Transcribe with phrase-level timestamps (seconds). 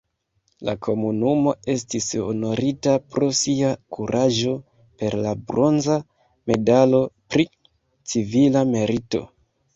[0.67, 4.55] La komunumo estis honorita pro sia kuraĝo
[5.03, 5.99] per la bronza
[6.55, 7.47] medalo pri
[8.15, 9.25] civila merito.